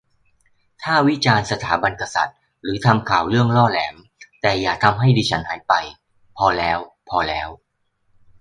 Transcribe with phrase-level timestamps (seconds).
[0.83, 3.95] ถ้าวิจารณ์สถาบันกษัตริย์หรือทำข่าวเรื่องล่อแหลม
[4.41, 5.73] แต่อย่าทำให้ดิฉันหายไป
[6.37, 6.77] พอแล้ว
[7.09, 7.49] พอแล้ว